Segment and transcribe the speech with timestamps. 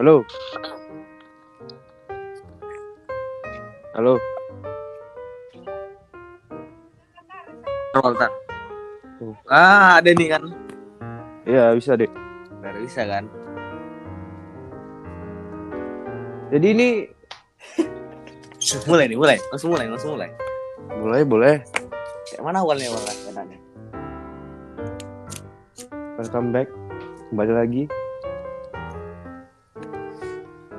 [0.00, 0.24] Halo.
[3.92, 4.16] Halo.
[8.00, 8.32] Walter.
[9.20, 9.36] Oh.
[9.44, 10.56] Ah, ada nih kan.
[11.44, 12.08] Iya, bisa deh.
[12.64, 13.28] Baru bisa kan.
[16.48, 16.88] Jadi ini
[18.88, 19.36] Mulai nih, mulai.
[19.52, 20.32] Langsung mulai, langsung mulai.
[20.96, 21.60] mulai boleh.
[22.24, 23.60] Kayak mana awalnya awalnya?
[26.16, 26.72] Welcome back.
[27.28, 27.99] Kembali lagi.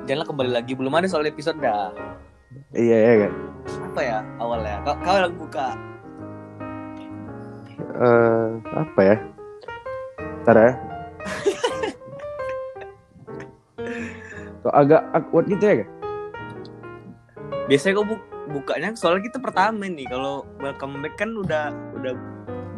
[0.02, 1.94] Janganlah kembali lagi, belum ada soal episode dah.
[2.74, 3.32] Iya ya kan.
[3.92, 4.82] Apa ya awalnya?
[4.82, 5.78] Kau, kau yang buka.
[7.92, 9.16] Eh, apa ya?
[10.42, 10.72] Ntar ya.
[14.62, 15.88] Kok agak awkward gitu ya kan?
[17.70, 20.06] Biasanya kau bu- bukanya soalnya kita pertama nih.
[20.10, 22.14] Kalau welcome back kan udah udah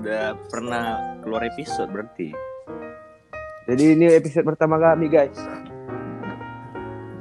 [0.04, 2.36] udah pernah keluar episode berarti.
[3.64, 5.40] Jadi ini episode pertama kami guys.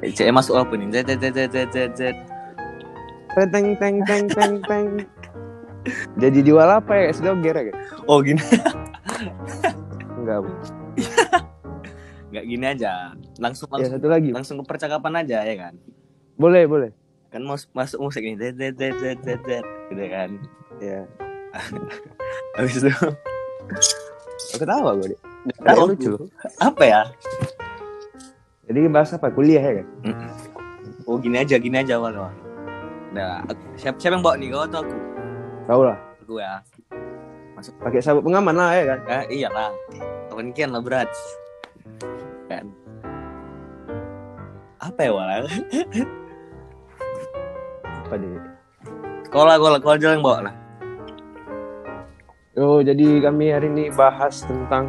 [0.04, 0.88] Eh, Cek masuk apa nih?
[0.92, 2.18] Zet, zet, zet, zet, zet, zet.
[3.34, 4.86] Teng teng teng teng teng.
[6.22, 7.12] Jadi jual apa ya?
[7.12, 7.74] Sudah ger ya?
[8.06, 8.40] Oh gini,
[10.16, 10.44] Enggak.
[10.44, 10.52] Bu.
[12.34, 13.14] nggak gini aja.
[13.38, 14.30] Langsung Ya langsung satu lagi.
[14.32, 15.74] langsung ke percakapan aja ya kan.
[16.36, 16.92] Boleh boleh.
[17.30, 20.30] Kan mas masuk musik nih, zet, zet, zet, zet, zet, zet, gitu kan.
[20.78, 21.00] Ya.
[22.58, 22.90] Habis itu
[24.54, 25.20] ketawa gue deh.
[25.62, 26.12] tahu lucu.
[26.58, 27.02] apa ya?
[28.64, 29.28] Jadi bahas apa?
[29.28, 29.88] Kuliah ya kan?
[31.04, 32.34] Oh gini aja, gini aja awal awal.
[33.12, 33.44] Nah,
[33.76, 34.50] siapa, siapa yang bawa nih?
[34.56, 34.96] Kau atau aku?
[35.68, 35.98] Tahu lah.
[36.24, 36.64] Aku ya.
[37.84, 39.00] Pakai sabuk pengaman lah ya kan?
[39.08, 39.72] Eh, iyalah.
[40.32, 41.12] Kapan kian lah berat.
[42.48, 42.72] Kan.
[44.80, 45.46] Apa ya wala?
[47.84, 48.32] Apa nih?
[49.32, 50.56] Kau lah, kau lah, kau aja yang bawa lah.
[52.54, 54.86] Oh, jadi kami hari ini bahas tentang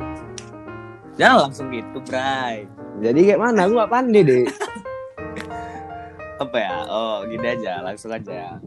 [1.15, 2.67] Jangan langsung gitu, Bray.
[3.03, 3.67] Jadi kayak mana?
[3.67, 4.45] Aku gak pandai deh.
[6.43, 6.75] Apa ya?
[6.91, 8.59] Oh, gini aja, langsung aja.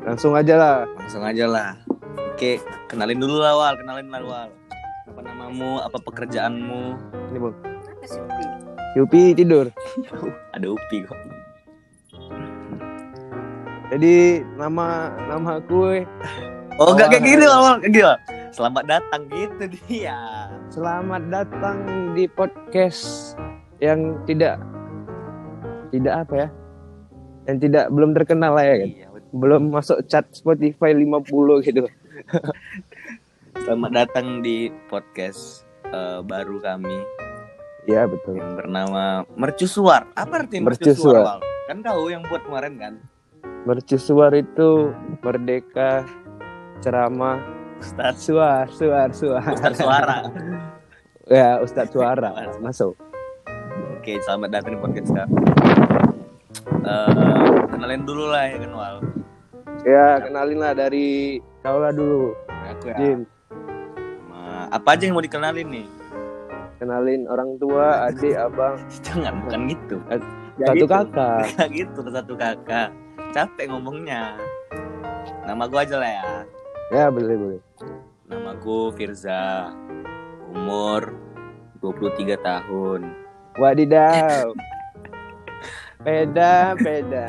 [0.00, 0.76] Langsung aja lah.
[0.96, 1.70] Langsung aja lah.
[2.32, 2.56] Oke,
[2.88, 3.74] kenalin dulu lah, Wal.
[3.76, 4.48] Kenalin lah, Wal.
[5.12, 5.84] Apa namamu?
[5.84, 6.96] Apa pekerjaanmu?
[7.32, 7.56] Ini bang.
[8.96, 9.68] Yupi tidur.
[10.56, 11.20] Ada Upi kok.
[13.90, 16.00] Jadi nama nama aku
[16.80, 17.58] Oh, enggak kayak Oh, gini, iya.
[17.60, 17.76] Wal.
[17.84, 18.18] Kayak gini, Wal.
[18.56, 20.39] Selamat datang gitu dia.
[20.70, 21.82] Selamat datang
[22.14, 23.34] di podcast
[23.82, 24.62] yang tidak
[25.90, 26.48] tidak apa ya?
[27.50, 28.88] Yang tidak belum terkenal lah ya kan?
[28.94, 29.34] Iya, betul.
[29.34, 31.90] Belum masuk chat Spotify 50 gitu.
[33.66, 37.02] Selamat datang di podcast eh, baru kami
[37.90, 38.38] Iya betul.
[38.38, 40.06] yang bernama Mercusuar.
[40.14, 41.42] Apa artinya Mercusuar.
[41.42, 41.66] Mercusuar?
[41.66, 42.94] Kan kau yang buat kemarin kan?
[43.66, 46.06] Mercusuar itu merdeka
[46.78, 49.40] ceramah Ustaz suar suar suar.
[49.56, 50.18] Ustaz Suara.
[51.30, 52.30] ya Ustadz suara
[52.60, 52.92] masuk.
[53.96, 55.34] Oke, selamat datang di podcast kami.
[56.80, 58.96] Eh, kenalin dulu lah ya kan Wal.
[59.84, 62.36] Ya kenalin lah dari kau lah dulu.
[62.76, 62.96] Aku ya.
[63.00, 63.20] Jin.
[64.28, 65.86] Ma- apa aja yang mau dikenalin nih?
[66.80, 69.96] Kenalin orang tua, adik, abang, Jangan bukan gitu.
[70.60, 70.86] Ya satu gitu.
[70.88, 71.40] kakak.
[71.56, 72.88] Kayak gitu satu kakak.
[73.32, 74.36] Capek ngomongnya.
[75.44, 76.24] Nama gua aja lah ya.
[76.90, 77.60] Ya boleh boleh.
[78.28, 79.72] Namaku Firza.
[80.50, 81.14] Umur
[81.80, 83.00] 23 tahun.
[83.56, 84.52] Wadidaw.
[86.00, 87.24] Beda beda.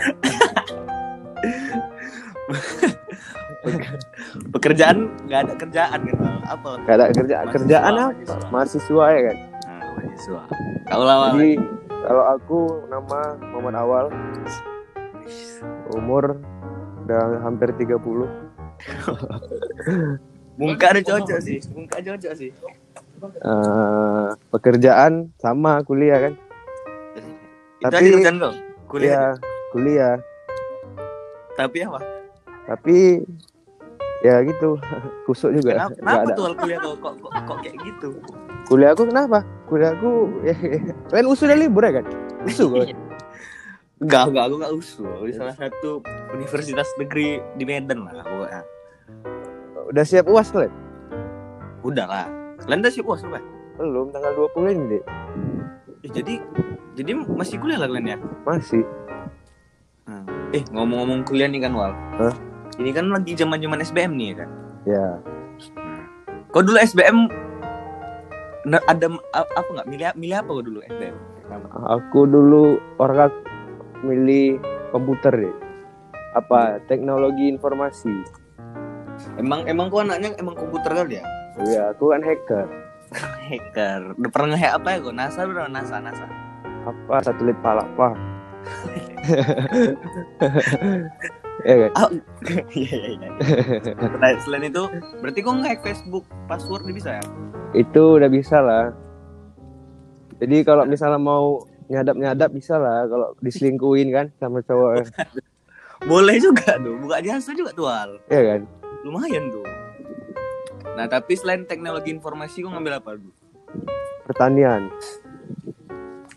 [4.52, 4.98] Pekerjaan
[5.28, 6.36] nggak ada kerjaan kan Wal?
[6.48, 6.70] Apa?
[6.84, 7.44] Gak ada kerjaan.
[7.46, 8.02] Mahasiswa, Kerjaan apa?
[8.02, 8.38] mahasiswa.
[8.52, 9.38] Mahasiswa ya kan.
[9.38, 10.42] Nah, mahasiswa.
[10.88, 11.30] Kau lah Wal.
[11.32, 11.52] Jadi
[12.02, 13.20] kalau aku nama
[13.54, 14.06] Muhammad Awal,
[15.94, 16.24] umur
[17.06, 18.02] udah hampir 30
[20.60, 21.60] Muka ada cocok sih.
[21.72, 22.50] Muka cocok sih.
[23.22, 26.34] Eh, pekerjaan sama kuliah kan.
[27.78, 28.54] Itu Tapi- aja kerjaan kau.
[28.90, 29.32] Kuliah.
[29.72, 30.16] Kuliah, kuliah.
[31.56, 32.00] Tapi apa?
[32.68, 32.98] Tapi
[34.22, 34.78] ya gitu,
[35.26, 35.88] kusuk juga.
[35.88, 36.34] Kenapa, kenapa ada.
[36.36, 38.10] tuh kuliah kau kok, kok, kok kayak gitu?
[38.68, 39.40] Kuliah aku kenapa?
[39.66, 40.12] Kuliah aku
[40.44, 40.56] ya,
[41.10, 42.06] kalian usul udah libur ya kan?
[42.46, 42.86] Usul kok.
[44.02, 45.14] Enggak, enggak, aku enggak usul.
[45.30, 46.02] Di salah satu
[46.34, 48.62] universitas negeri di Medan lah pokoknya.
[49.92, 50.72] Udah siap uas kalian?
[51.84, 52.26] Udah lah.
[52.64, 53.44] Kalian udah sih puas lu, Pak?
[53.76, 55.04] Belum, tanggal 20 ini deh.
[56.08, 56.34] Eh, jadi
[56.96, 58.18] jadi masih kuliah lah kalian ya?
[58.48, 58.88] Masih.
[60.08, 60.24] Hmm.
[60.56, 61.92] Eh, ngomong-ngomong kuliah nih kan, Wal.
[61.92, 62.36] Hah?
[62.80, 64.50] Ini kan lagi zaman-zaman SBM nih ya kan.
[64.82, 65.08] Ya,
[66.56, 67.32] Kau dulu SBM
[68.88, 69.08] ada
[69.56, 71.16] apa nggak milih milih apa kau dulu SBM?
[72.00, 73.32] Aku dulu orang
[74.08, 74.56] milih
[74.96, 75.56] komputer deh.
[76.36, 76.80] Apa?
[76.88, 78.41] Teknologi informasi.
[79.42, 81.26] Emang emang kau anaknya emang komputer kali ya?
[81.66, 82.68] Iya, aku kan hacker.
[83.50, 84.16] Hacker.
[84.16, 85.12] Udah pernah nge-hack apa ya kau?
[85.12, 86.28] NASA udah NASA NASA.
[86.82, 88.18] apa satelit palapa
[91.62, 92.12] ya kan
[92.74, 93.30] iya iya iya.
[94.18, 94.84] Nah, selain itu,
[95.22, 97.24] berarti kok nge Facebook password bisa ya?
[97.78, 98.86] itu udah bisa lah
[100.42, 105.06] jadi kalau misalnya mau nyadap nyadap bisa lah kalau diselingkuhin kan sama cowok
[106.02, 108.18] Boleh juga tuh, buka jasa juga tuh Al.
[108.26, 108.62] ya kan
[109.02, 109.66] Lumayan tuh.
[110.92, 113.32] Nah, tapi selain teknologi informasi kok ngambil apa dulu?
[114.24, 114.88] pertanian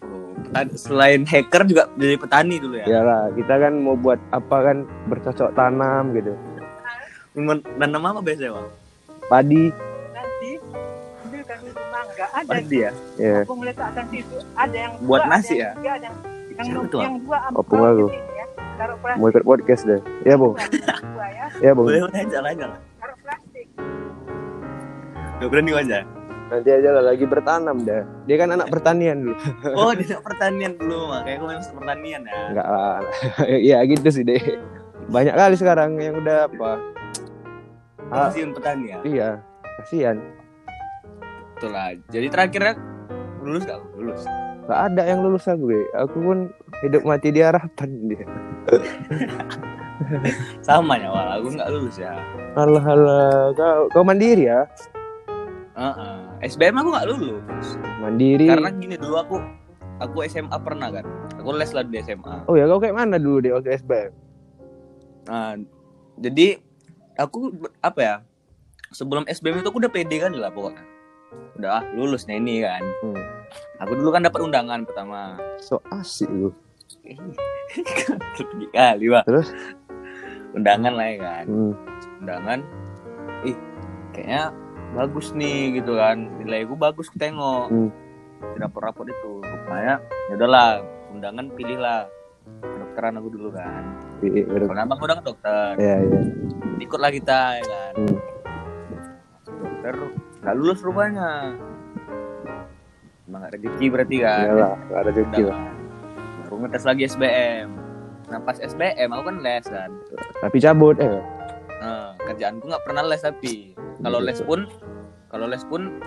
[0.03, 0.35] Oh,
[0.75, 2.87] selain hacker juga jadi petani dulu ya?
[2.89, 4.77] ya lah kita kan mau buat apa kan
[5.07, 6.35] bercocok tanam gitu
[7.35, 8.69] Men- Nanam apa biasanya, Bang?
[9.25, 9.65] padi
[10.11, 10.51] nanti
[11.21, 12.91] ambil kami mangga ada Padi ya?
[13.15, 15.65] ya aku meletakkan situ ada yang Buat dua, nasi ada ya?
[15.65, 16.17] yang tiga, ada yang
[16.55, 18.07] yang, yang dua ambil aku.
[18.75, 22.51] Taruh plastik mau ikut podcast deh ya bung dua ya ya bung Boleh aja lah
[22.51, 22.79] aja lah.
[22.97, 23.67] taruh plastik
[25.35, 25.99] Gak berani aja.
[26.45, 29.37] nanti aja lah lagi bertanam dah dia kan anak pertanian dulu
[29.79, 32.35] Oh, dia pertanian dulu, makanya gue masuk pertanian ya.
[32.49, 32.97] enggak lah
[33.71, 34.43] ya gitu sih deh
[35.07, 36.73] banyak kali sekarang yang udah apa
[38.07, 38.29] Ah.
[38.29, 38.99] Masih petani ya?
[39.03, 39.29] iya
[39.79, 40.21] kasihan
[41.55, 41.95] Betul lah.
[42.11, 42.75] Jadi terakhirnya
[43.41, 43.81] lulus gak?
[43.95, 44.23] Lulus.
[44.65, 45.81] Gak ada yang lulus aku be.
[45.95, 46.39] Aku pun
[46.83, 48.27] hidup mati di harapan dia.
[50.67, 51.29] Sama ya, Wal.
[51.39, 52.19] Aku gak lulus ya.
[52.59, 54.67] Alah alah, kau kau mandiri ya?
[55.75, 56.19] Heeh.
[56.51, 57.79] SBM aku gak lulus.
[58.03, 58.51] Mandiri.
[58.51, 59.37] Karena gini dulu aku
[60.03, 61.07] aku SMA pernah kan.
[61.39, 62.47] Aku les lah di SMA.
[62.51, 64.13] Oh ya kau kayak mana dulu deh waktu SBM?
[65.31, 65.57] Nah,
[66.19, 66.59] jadi
[67.19, 68.17] aku apa ya?
[68.95, 70.83] Sebelum SBM itu aku udah pede kan lah pokoknya.
[71.59, 72.83] Udah ah, lulus nih ini kan.
[73.03, 73.19] Hmm.
[73.83, 75.39] Aku dulu kan dapat undangan pertama.
[75.59, 76.55] So asik lu.
[77.05, 79.25] Tinggi kali, Pak.
[79.29, 79.49] Terus?
[80.55, 81.45] Undangan lah ya kan.
[81.45, 81.73] Hmm.
[82.25, 82.59] Undangan.
[83.45, 83.57] Ih,
[84.15, 84.43] kayaknya
[84.95, 86.17] bagus nih gitu kan.
[86.41, 87.69] Nilaiku bagus aku tengok.
[87.69, 87.91] Hmm.
[88.57, 89.43] Rapor-rapor itu.
[89.45, 90.69] Rupanya ya udahlah,
[91.13, 92.09] undangan pilihlah.
[92.61, 93.83] Kedokteran aku dulu kan.
[94.21, 94.69] Iya, bener.
[94.69, 95.73] Kalau abang udah kan dokter.
[95.77, 96.21] Iya, iya.
[96.75, 98.19] ikutlah kita ya kan Hmm.
[99.47, 99.95] dokter
[100.43, 101.55] nggak lulus rupanya
[103.25, 105.59] emang nggak rezeki berarti kan Iyalah, gak ada rezeki lah.
[106.55, 107.67] Baru ngetes lagi SBM
[108.31, 109.91] nah pas SBM aku kan les kan
[110.39, 111.19] Tapi cabut eh.
[111.83, 114.71] nah, kerjaanku nggak pernah les tapi kalau les pun
[115.29, 115.99] kalau les pun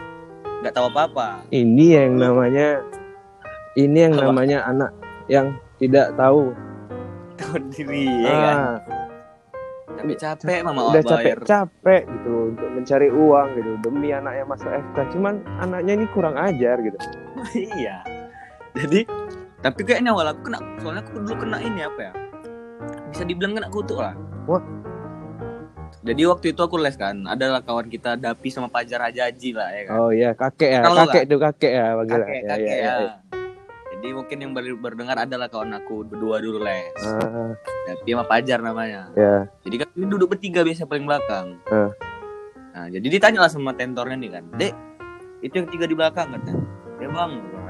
[0.63, 2.79] nggak tahu apa apa Ini yang namanya
[3.75, 4.31] ini yang Apa?
[4.31, 4.91] namanya anak
[5.27, 6.55] yang tidak tahu.
[7.35, 13.47] tahu diri ya kan Ah, capek capek mama udah bayar capek-capek gitu untuk mencari uang
[13.53, 14.97] gitu demi anaknya masuk FK.
[15.13, 16.97] Cuman anaknya ini kurang ajar gitu.
[17.77, 18.01] iya
[18.77, 19.05] jadi
[19.67, 22.11] tapi kayaknya awal aku kena soalnya aku dulu kena ini apa ya?
[23.11, 24.15] Bisa dibilang kena kutuk lah.
[24.47, 24.63] Wah.
[26.07, 29.81] jadi waktu itu aku les kan adalah kawan kita Dapi sama Pajar Hajaji lah ya
[29.87, 29.93] kan?
[29.99, 30.81] Oh iya, kakek ya.
[30.87, 33.13] Kalau kakek tuh kakek ya kakek Ya, kakek ya, ya, ya.
[33.91, 36.95] jadi mungkin yang baru berdengar adalah kawan aku berdua dulu les.
[37.03, 37.51] Ah,
[37.91, 39.11] Dapi sama Pajar namanya.
[39.19, 39.51] Ya.
[39.67, 41.59] jadi kan ini duduk bertiga biasa paling belakang.
[41.67, 41.91] Ah.
[42.71, 44.73] nah jadi ditanya lah sama tentornya nih kan dek
[45.41, 46.63] itu yang tiga di belakang katanya.
[46.97, 47.57] Ya bang gitu.
[47.57, 47.66] kan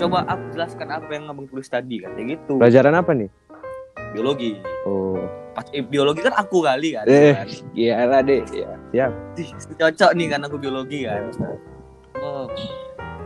[0.00, 3.28] coba aku jelaskan apa yang abang tulis tadi katanya gitu Pelajaran apa nih?
[4.10, 5.20] biologi Oh,
[5.52, 7.36] pas eh, biologi kan aku kali kan, Eh.
[7.36, 7.46] kan?
[7.76, 8.40] iya lah deh.
[8.90, 9.12] Ya.
[9.36, 11.28] Ih, cocok nih kan aku biologi kan
[12.16, 12.48] oh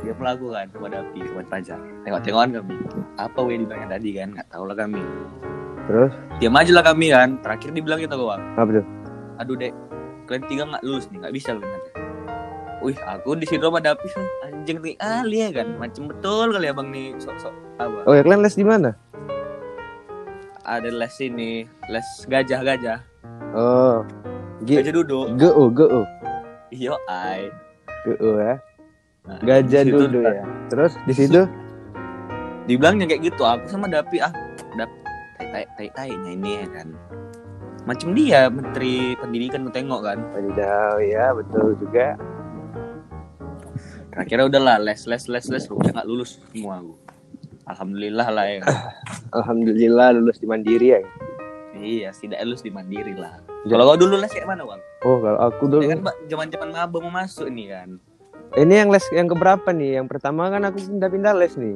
[0.03, 2.75] dia pelaku kan sama Dapi sama Pajar tengok-tengokan kami
[3.17, 5.01] apa weh dibilang tadi kan nggak tahu lah kami
[5.85, 8.85] Terus diam aja lah kami kan terakhir dibilang kita gua apa tuh?
[9.35, 9.73] aduh dek
[10.25, 11.81] kalian tiga nggak lulus nih nggak bisa kalian.
[12.85, 14.05] Wih, aku di situ sama Dapi
[14.45, 18.05] anjing nih kali ya kan, macem betul kali abang nih sok-sok apa?
[18.05, 18.93] Oh ya kalian les di mana?
[20.69, 23.01] Ada les ini, les gajah-gajah,
[23.57, 24.05] Oh,
[24.69, 25.33] G gajah duduk.
[25.41, 26.01] GU GU
[26.69, 27.49] Iyo, ai.
[28.05, 28.61] GU ya.
[29.25, 30.45] Nah, Gajah dulu ya.
[30.69, 31.49] Terus di situ
[32.69, 34.33] dibilangnya kayak gitu aku sama Dapi ah
[34.77, 34.89] Dap
[35.41, 36.89] tai tai tai tainya ini ya kan
[37.85, 42.17] macam dia menteri pendidikan lu tengok kan Wadidaw ya betul juga.
[44.15, 46.95] Akhirnya udahlah les les les les udah nggak lulus semua aku
[47.67, 48.61] alhamdulillah lah ya
[49.33, 51.01] Alhamdulillah lulus di Mandiri ya.
[51.75, 55.37] iya tidak lulus di mandiri lah kalau kau dulu les kayak mana bang Oh kalau
[55.43, 57.89] aku dulu ya kan zaman zaman maba mau masuk nih kan
[58.55, 59.99] ini yang les yang keberapa nih?
[59.99, 61.75] Yang pertama kan aku pindah-pindah les nih.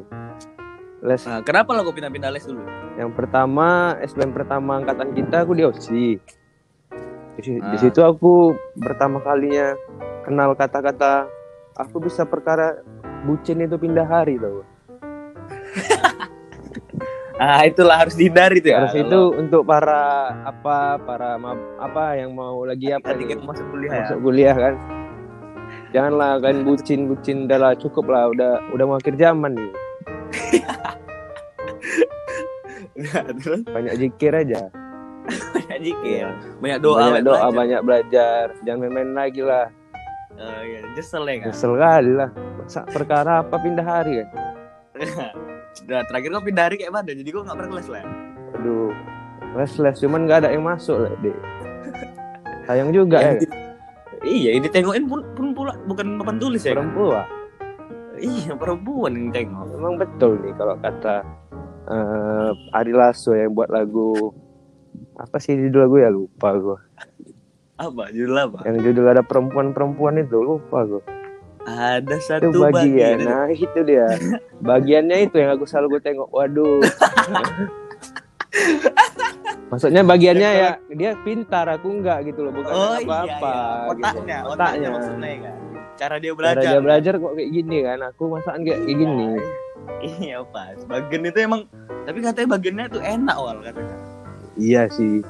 [1.02, 2.62] Les nah, kenapa lo kau pindah-pindah les dulu
[2.94, 6.06] yang pertama SBM pertama angkatan kita aku di OSI.
[7.38, 7.78] Di, di Ah.
[7.78, 9.74] situ aku pertama kalinya
[10.22, 11.26] kenal kata-kata
[11.78, 12.82] aku bisa perkara
[13.22, 14.66] bucin itu pindah hari tau.
[17.38, 22.34] ah itulah harus dihindari tuh ya Harus itu untuk para apa para ma- apa yang
[22.34, 24.74] mau lagi apa nih, kita masuk kuliah ya masuk kuliah kan.
[25.94, 29.72] Janganlah kan bucin bucin udah lah cukup lah udah udah mau akhir zaman nih.
[33.78, 34.74] Banyak zikir aja
[35.28, 36.26] banyak zikir,
[36.60, 37.52] banyak doa, banyak doa belajar.
[37.52, 39.66] banyak belajar jangan main-main lagi lah
[40.38, 41.46] Oh, iya, nyesel ya kan.
[41.48, 44.28] kesel kali lah masa perkara apa pindah hari kan
[45.80, 47.10] Nah, terakhir kau pindah hari kayak mana?
[47.10, 48.02] Jadi kau nggak pernah kelas lah.
[48.50, 48.90] aduh
[49.50, 51.36] les-les cuman nggak ada yang masuk lah deh
[52.64, 53.50] sayang juga ya, di-
[54.20, 56.70] Iya, ini tengokin pun pun pula bukan papan tulis ya.
[56.70, 56.82] kan?
[56.84, 57.24] perempuan
[58.16, 59.64] Iya, perempuan yang tengok.
[59.70, 61.22] memang betul nih kalau kata
[61.86, 64.34] eh Ari Lasso yang buat lagu
[65.14, 66.78] apa sih judul lagu ya lupa gue
[67.78, 68.58] Apa judul apa?
[68.64, 71.02] yang judul ada perempuan-perempuan itu lupa gue
[71.62, 73.16] Ada itu satu bagian bagian.
[73.22, 74.08] nah itu dia
[74.58, 76.80] bagiannya itu yang aku selalu gue tengok waduh
[79.68, 83.36] maksudnya bagiannya ya dia pintar aku enggak gitu loh bukan Oh apa-apa iya, iya.
[83.36, 83.92] gitu.
[83.92, 85.54] Otaknya, otaknya maksudnya kan.
[85.94, 86.62] Cara dia Cara belajar.
[86.64, 89.28] dia belajar kok kayak gini kan aku masakan kayak kayak gini
[89.98, 90.78] Iya pas.
[90.84, 91.62] Bagian itu emang
[92.02, 93.96] tapi katanya bagiannya itu enak wal katanya.
[94.56, 95.20] iya sih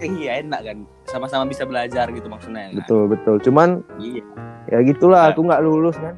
[0.00, 0.78] Iya enak kan.
[1.04, 2.68] Sama-sama bisa belajar gitu maksudnya.
[2.68, 2.78] Kan?
[2.78, 4.22] betul betul cuman Iya.
[4.66, 5.30] ya gitulah Nah.
[5.30, 6.14] aku nggak lulus kan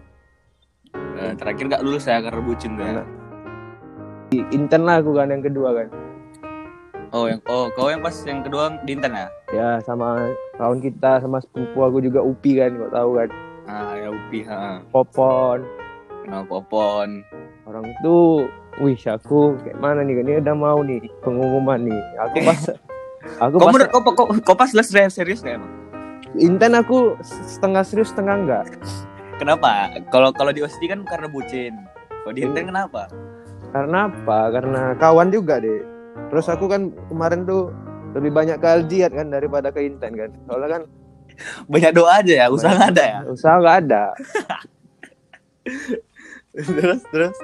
[1.12, 2.82] Eh, terakhir gak lulus ya karena bucin tuh.
[2.82, 3.04] Nah.
[4.26, 5.88] Di intern lah aku kan yang kedua kan
[7.10, 9.26] Oh yang oh kau yang pas yang kedua di Intan ya?
[9.50, 13.28] ya sama kawan kita sama sepupu aku juga Upi kan kok tahu kan
[13.66, 14.78] Ah ya Upi ha.
[14.88, 15.66] Popon
[16.20, 17.26] Kenal Popon.
[17.64, 18.46] orang itu
[18.78, 22.60] wih aku kayak mana nih kan ini udah mau nih pengumuman nih aku pas
[23.38, 25.72] aku Kau menurut kau, kau, kau pas les serius, serius gak emang?
[26.38, 28.66] intern aku setengah serius setengah enggak
[29.40, 29.88] Kenapa?
[30.12, 31.72] Kalau kalau di OSD kan karena bucin.
[32.20, 33.08] Kalau di Intan kenapa?
[33.70, 35.82] karena apa karena kawan juga deh
[36.28, 37.70] terus aku kan kemarin tuh
[38.18, 40.82] lebih banyak ke Aljiat kan daripada ke Intan kan soalnya kan
[41.72, 43.18] Banyak doa aja ya, usaha nggak ada ya.
[43.32, 44.02] usaha nggak ada
[46.76, 47.36] terus terus.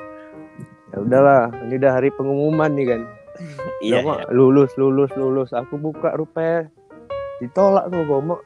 [0.93, 3.01] ya udahlah ini udah hari pengumuman nih kan
[3.83, 4.01] Iya.
[4.03, 6.69] Mak, lulus lulus lulus aku buka rupanya
[7.37, 8.37] ditolak tuh gomo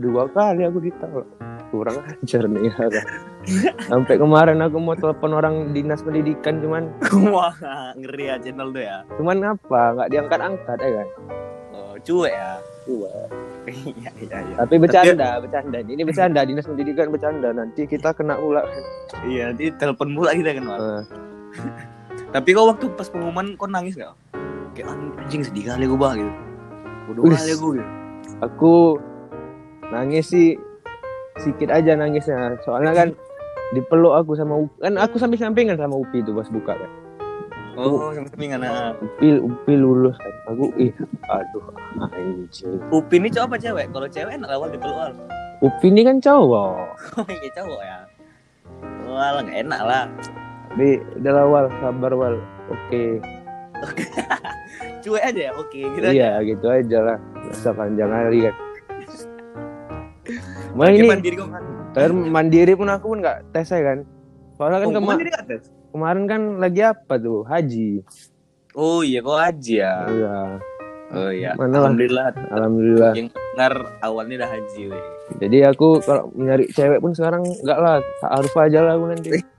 [0.00, 1.28] dua kali aku ditolak
[1.68, 3.06] kurang ajar nih ya kan.
[3.88, 6.88] sampai kemarin aku mau telepon orang dinas pendidikan cuman
[7.32, 7.52] Wah
[7.96, 9.04] ngeri ya channel tuh ya.
[9.16, 11.08] cuman apa nggak diangkat angkat ya kan
[11.72, 12.52] Oh, cuek ya.
[12.84, 13.12] Cuek.
[13.62, 14.54] Iya iya iya.
[14.58, 18.64] tapi bercanda bercanda ini bercanda dinas pendidikan bercanda nanti kita kena pula
[19.24, 20.64] Iya nanti telepon pula kita kan.
[20.66, 21.04] Wan.
[22.32, 24.16] Tapi kau waktu pas pengumuman kau nangis gak?
[24.72, 26.32] Kayak "Ah, anjing sedih kali gue bah gitu.
[27.12, 27.36] Bodoh Wis.
[27.36, 27.90] kali gue gitu.
[28.40, 28.72] aku
[29.92, 30.56] nangis sih
[31.36, 33.08] sedikit aja nangisnya soalnya kan
[33.72, 34.76] dipeluk aku sama Upi.
[34.80, 36.90] kan aku sambil sampingan sama Upi itu pas buka kan
[37.72, 38.60] Oh, sampingan.
[38.64, 38.92] ah.
[38.96, 40.92] Upi Upi lulus kan aku ih
[41.28, 41.64] aduh
[42.00, 43.86] anjir Upi ini cowok apa cewek?
[43.90, 45.12] Kalau cewek enak awal dipeluk awal.
[45.60, 46.72] Upi ini kan cowok
[47.20, 47.98] Oh iya cowok ya.
[49.08, 50.04] Wah enak lah.
[50.74, 52.36] Di udah lah, wal sabar wal
[52.68, 53.02] oke
[55.02, 55.52] Cuek aja ya.
[55.54, 56.12] Oke gitu aja.
[56.12, 58.54] iya gitu aja lah masa panjang hari kan
[60.78, 61.62] Lagi ini mandiri kok kan.
[62.24, 63.98] mandiri pun aku pun nggak tes ya kan
[64.54, 65.62] soalnya kan Oh, kema- tes?
[65.90, 68.00] kemarin kan lagi apa tuh haji
[68.72, 69.90] Oh iya kok aja.
[70.08, 70.36] iya
[71.12, 71.52] Oh iya.
[71.52, 71.80] Mana lah.
[71.84, 72.26] Alhamdulillah.
[72.48, 75.04] alhamdulillah Yang dengar awalnya udah haji weh.
[75.36, 79.28] jadi aku kalau nyari cewek pun sekarang nggak lah harus aja lah aku nanti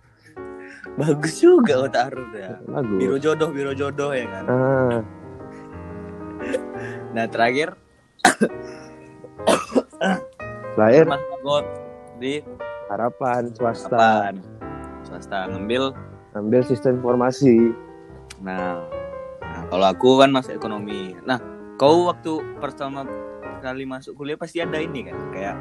[0.94, 2.62] Bagus juga kok taruh ya.
[2.98, 4.44] Biro bagus jodoh, biro jodoh ya kan.
[4.46, 4.98] ah
[7.16, 7.78] Nah terakhir
[10.80, 11.66] lahir Mas Magot
[12.18, 12.42] di
[12.90, 14.36] harapan swasta apaan?
[15.06, 15.94] Swasta ngambil.
[16.34, 17.70] ambil sistem informasi
[18.42, 18.82] Nah,
[19.40, 21.16] nah kalau aku kan masuk ekonomi.
[21.24, 21.40] Nah,
[21.80, 23.08] kau waktu pertama
[23.64, 25.56] kali masuk kuliah pasti ada ini kan kayak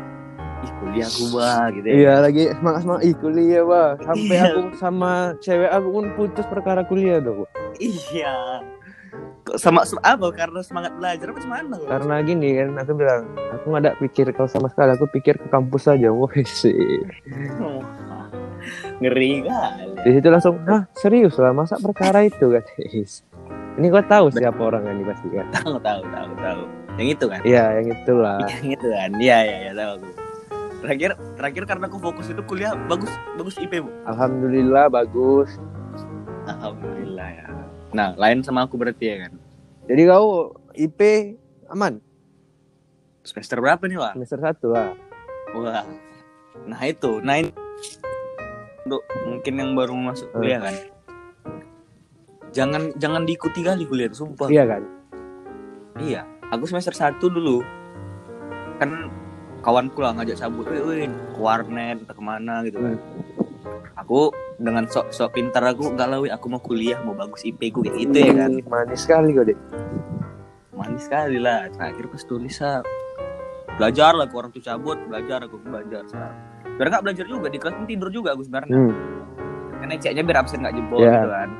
[0.62, 1.94] ih kuliah aku bah gitu ya.
[1.94, 4.44] Iya lagi semangat semangat ih kuliah bah sampai Iya.
[4.48, 7.44] aku sama cewek aku pun putus perkara kuliah dong
[7.76, 8.62] Iya.
[9.42, 11.74] Kok sama apa karena semangat belajar apa gimana?
[11.82, 15.46] karena gini kan aku bilang aku nggak ada pikir kalau sama sekali aku pikir ke
[15.48, 16.30] kampus saja wah
[16.62, 17.02] sih
[18.98, 19.84] Ngeri kali.
[20.00, 23.26] di situ langsung ah serius lah masa perkara itu kan Is.
[23.74, 26.62] ini kau tahu siapa orang ini pasti kan Tahu tahu tahu tahu.
[26.94, 27.40] Yang itu kan?
[27.42, 29.10] iya yang itulah Yang itu kan?
[29.16, 30.08] Iya iya iya tahu aku.
[30.82, 33.08] Terakhir terakhir karena aku fokus itu kuliah bagus
[33.38, 33.90] bagus IP bu.
[34.04, 35.54] alhamdulillah bagus
[36.42, 37.46] Alhamdulillah ya.
[37.94, 39.32] Nah lain sama aku berarti ya kan.
[39.86, 41.00] jadi kau IP
[41.70, 42.02] aman
[43.22, 44.12] Semester berapa nih lah?
[44.18, 44.90] semester satu lah
[45.54, 45.86] Wah.
[46.66, 47.52] Nah itu, nah ini
[48.82, 50.74] untuk mungkin yang baru masuk kuliah kan.
[52.50, 54.48] Jangan jangan diikuti kali kuliah sumpah.
[54.48, 54.82] iya kan
[56.00, 56.24] Iya.
[56.50, 57.60] Aku semester 1 dulu.
[58.80, 59.12] Kan
[59.62, 62.98] kawanku lah ngajak cabut, wih, ke warnet, entah ke mana gitu kan.
[64.02, 67.80] Aku dengan sok sok pintar aku enggak lah aku mau kuliah mau bagus IP ku
[67.86, 68.50] kayak gitu ya kan.
[68.58, 69.58] Ih, manis sekali kok dek
[70.74, 71.70] manis sekali lah.
[71.70, 72.56] Terakhir pas tulis
[73.78, 76.28] belajar lah aku orang tuh cabut belajar aku belajar sa.
[76.72, 78.74] biar nggak belajar juga di kelas pun tidur juga aku sebenarnya.
[78.74, 78.92] Hmm.
[79.82, 81.10] karena ceknya biar absen nggak jebol Ya.
[81.10, 81.50] gitu kan.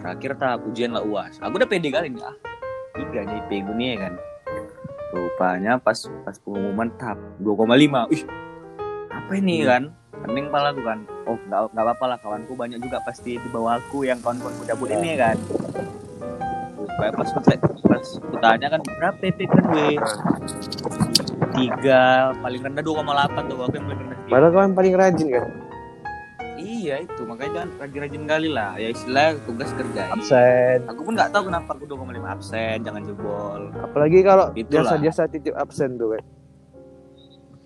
[0.00, 2.36] Terakhir tahap ujian lah uas aku udah pede kali nih ah.
[2.96, 4.12] Tiga nih IP gue nih ya kan
[5.08, 8.22] rupanya pas pas pengumuman tahap 2,5 ih
[9.08, 9.68] apa ini Hmm.
[9.68, 9.82] kan?
[10.16, 10.98] Pening pala aku kan?
[11.24, 14.88] Oh nggak nggak apa-apa lah kawanku banyak juga pasti di bawah aku yang kawan-kawanku cabut
[14.88, 14.96] Ya.
[14.96, 15.36] ini ya kan?
[16.86, 19.88] Supaya pas pas pas aku tanya kan berapa IP kan gue
[21.54, 22.02] tiga
[22.38, 23.04] paling rendah 2,8
[23.46, 25.44] tuh aku yang paling rendah padahal kau yang paling rajin kan
[26.86, 27.22] Iya itu.
[27.26, 28.70] Makanya jangan rajin-rajin kali lah.
[28.78, 30.02] Ya istilah tugas kerja.
[30.14, 30.78] absen.
[30.86, 33.62] Aku pun nggak tahu kenapa aku 2,5 absen jangan jebol.
[33.74, 36.22] apalagi kalau jasa-jasa titip absen tuh kan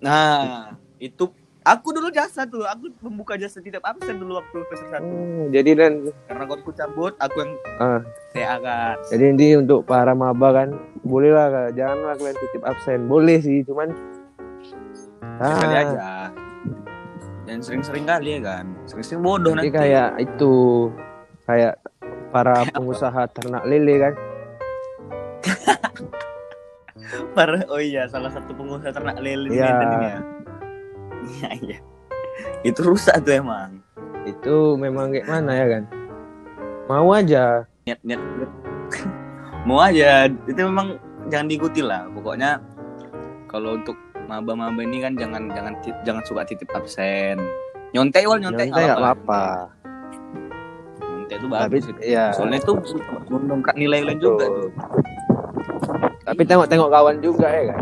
[0.01, 1.29] Nah itu.
[1.61, 2.65] Aku dulu jasa tuh.
[2.65, 5.05] Aku membuka jasa titip absen dulu waktu semester satu.
[5.05, 5.91] Hmm, jadi dan
[6.25, 8.01] karena aku cabut aku yang Ah.
[8.33, 8.97] TA kan.
[9.13, 10.73] jadi ini untuk para maba kan
[11.05, 13.05] bolehlah janganlah kalian titip absen.
[13.05, 13.93] Boleh sih cuman
[15.37, 16.33] ah, aja.
[17.51, 18.63] Dan sering-sering kali ya kan.
[18.87, 19.75] Sering-sering bodoh nanti nanti.
[19.75, 20.87] kayak itu
[21.43, 21.75] kayak
[22.31, 24.13] para pengusaha ternak lele kan
[27.35, 29.59] Par- oh iya salah satu pengusaha ternak lele di.
[29.59, 30.19] Medan ini ya.
[31.21, 31.77] Iya iya.
[32.63, 33.83] Itu rusak tuh emang.
[34.21, 35.83] itu memang kayak mana ya kan
[36.85, 38.21] mau aja niat niat
[39.67, 42.61] mau aja itu memang jangan diikuti lah pokoknya
[43.49, 43.97] kalau untuk
[44.31, 45.73] maba-maba ini kan jangan jangan
[46.07, 47.35] jangan suka titip absen.
[47.91, 48.71] Nyontek wal nyontek.
[48.71, 49.43] Nyontek nggak apa-apa.
[51.03, 51.99] nyontek itu tapi bagus itu.
[52.07, 52.31] ya.
[52.31, 52.73] Soalnya itu
[53.27, 54.71] mendongkrak nilai lain juga tuh.
[56.23, 57.81] Tapi tengok-tengok kawan juga ya kan?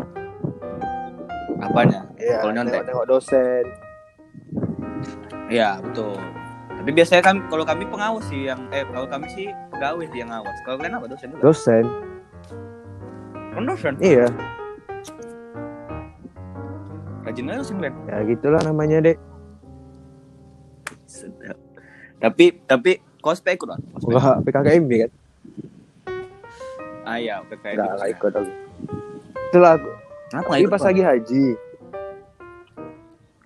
[1.59, 1.99] Apanya?
[2.17, 2.73] Iya, Kalau nyontek.
[2.81, 3.63] tengok-tengok dosen.
[5.53, 6.17] Iya betul.
[6.81, 10.33] Tapi biasanya kan kalau kami pengawas sih yang eh kalau kami sih pegawai sih yang
[10.33, 10.57] ngawas.
[10.65, 11.41] Kalau kalian apa dosen juga?
[11.45, 11.85] Dosen.
[13.53, 13.93] Kan dosen?
[14.01, 14.25] Iya
[17.29, 19.17] rajin aja dosen kalian ya gitulah namanya dek
[21.05, 21.57] Sedap.
[22.17, 25.11] tapi tapi kospek ikut kan enggak PKKMB kan
[27.05, 28.51] ah iya PKM enggak lah ikut aku
[29.47, 29.89] itulah aku
[30.29, 31.45] Kenapa nggak tapi ikut, pas lagi haji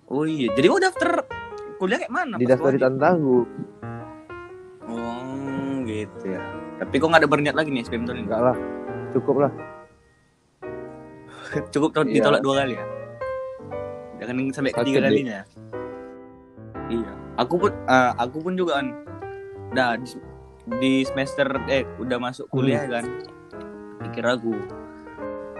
[0.04, 1.26] Oh iya, jadi gua daftar
[1.74, 2.38] kuliah kayak mana?
[2.38, 3.42] di daftar di aja?
[4.86, 6.38] Oh gitu ya.
[6.78, 8.24] Tapi kok nggak ada berniat lagi nih SPM tahun ini?
[8.28, 8.56] enggak lah
[9.10, 9.52] cukup lah
[11.74, 12.14] Cukup Iya.
[12.14, 12.84] ditolak dua kali ya.
[14.24, 15.40] Jangan sampai Satu, ketiga kalinya.
[16.86, 17.12] Iya.
[17.36, 18.86] Aku pun, eh, aku pun juga kan.
[19.72, 20.06] Nah di,
[20.78, 22.92] di semester eh udah masuk kuliah Hmm.
[22.92, 23.04] kan.
[24.02, 24.54] Pikir aku.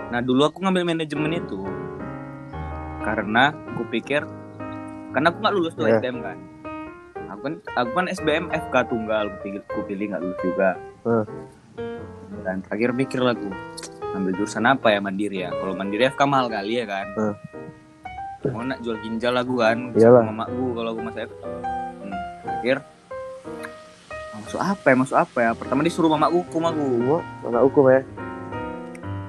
[0.08, 1.60] Nah dulu aku ngambil manajemen itu
[3.00, 4.24] karena aku pikir
[5.10, 5.98] karena aku nggak lulus tuh Iya.
[5.98, 6.38] SBM kan.
[7.26, 10.70] Aku kan aku kan SBM FK tunggal, aku pilih, aku pilih nggak lulus juga.
[11.02, 11.24] Hmm.
[12.44, 13.48] Dan terakhir mikir lah aku
[14.14, 15.50] ambil jurusan apa ya mandiri ya.
[15.50, 17.06] Kalau mandiri FK mahal kali ya kan.
[17.16, 17.34] Hmm.
[18.46, 20.20] Mau nak jual ginjal aku kan, Iyalah.
[20.20, 21.42] sama mamaku kalau aku masuk FK.
[21.42, 22.14] Hmm.
[22.42, 22.76] Terakhir
[24.34, 26.84] masuk apa ya masuk apa ya pertama disuruh mamaku hukum aku
[27.42, 28.00] anak hukum ya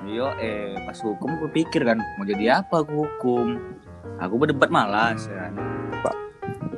[0.06, 3.60] Iya, eh pas hukum gue pikir kan mau jadi apa aku hukum.
[4.16, 5.54] Aku berdebat malas ya kan.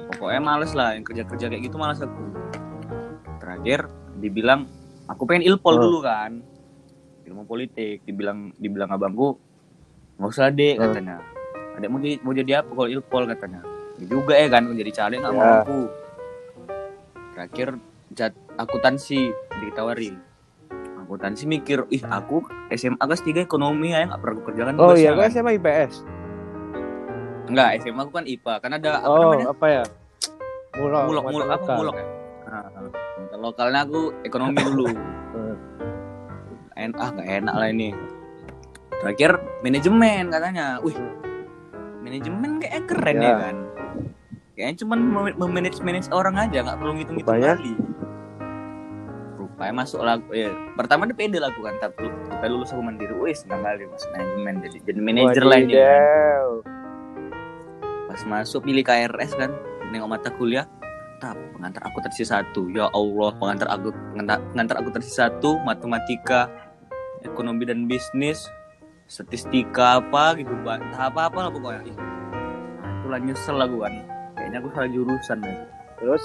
[0.10, 2.24] Pokoknya males lah yang kerja-kerja kayak gitu malas aku.
[3.38, 4.66] Terakhir dibilang
[5.06, 5.82] aku pengen ilpol Oh.
[5.84, 6.42] dulu kan.
[7.26, 9.38] Ilmu politik dibilang dibilang abangku
[10.18, 10.90] nggak usah deh Oh.
[11.78, 13.62] Adek mau jadi mau jadi apa kalau ilpol katanya.
[13.98, 15.38] Ya juga ya kan mau jadi caleg nggak Ya.
[15.38, 15.80] mau aku.
[17.34, 17.68] Terakhir
[18.10, 19.30] jat akuntansi
[19.62, 20.18] ditawari
[20.98, 25.14] akuntansi mikir ih aku SMA kelas 3 ekonomi ya nggak pernah aku kerjakan oh iya
[25.14, 25.18] kan.
[25.22, 25.94] gue SMA IPS
[27.48, 29.84] enggak SMA aku kan IPA kan ada apa oh namanya apa ya
[30.76, 32.06] mulok mulok mulok apa mulok ya
[32.44, 34.86] nah, lokalnya aku ekonomi dulu
[35.28, 35.54] Hmm.
[36.74, 37.90] En ah nggak enak lah ini
[38.98, 40.96] terakhir manajemen katanya wih
[42.08, 43.36] manajemen kayak keren ya, Ya.
[43.38, 43.56] kan.
[44.54, 47.74] Kayaknya cuman mem- memanage manage orang aja nggak perlu ngitung ngitung kali.
[49.38, 53.14] Rupanya masuk lagu ya pertama dia pede lah aku kan tapi kita lulus aku mandiri
[53.14, 56.50] wih senang kali masuk manajemen jadi jadi manajer lah ini kan.
[58.08, 59.54] Pas masuk pilih KRS kan
[59.88, 60.66] nengok mata kuliah
[61.18, 62.70] tap pengantar akuntansi satu.
[62.70, 66.50] Ya Allah pengantar aku pengantar, pengantar akuntansi satu matematika
[67.22, 68.50] ekonomi dan bisnis
[69.08, 70.84] statistika apa gitu Pak.
[70.84, 73.94] entah apa apa lah pokoknya nah, itulah nyesel lah gue kan
[74.36, 75.58] kayaknya aku salah jurusan deh
[75.98, 76.24] terus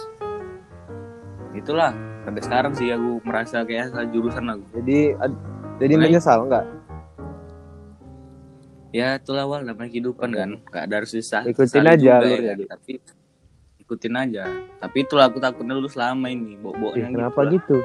[1.52, 1.90] itulah
[2.26, 5.42] sampai sekarang sih aku merasa kayak salah jurusan aku jadi ad-
[5.78, 6.04] jadi Mulai.
[6.10, 6.64] menyesal enggak
[8.92, 12.56] ya itulah awal namanya kehidupan kan gak ada harus susah Ikutin aja juga kan.
[12.60, 12.68] Dik.
[12.68, 12.92] tapi
[13.80, 14.44] ikutin aja
[14.78, 17.50] tapi itulah aku takutnya dulu selama ini bok-boknya kenapa lah.
[17.56, 17.76] gitu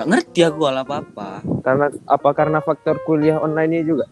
[0.00, 1.28] gak ngerti aku hal apa apa
[1.60, 4.08] karena apa karena faktor kuliah online ini juga?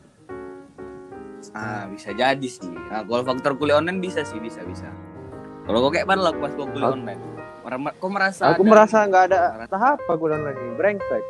[1.57, 2.69] Ah bisa jadi sih.
[2.69, 4.93] Nah, kalau faktor kuliah online bisa sih bisa bisa.
[5.65, 7.21] Kalau kok kayak mana lah pas kuliah Aku- online?
[8.01, 11.25] Kok merasa aku ada- merasa nggak ada tahap apa kuliah online ini brengsek.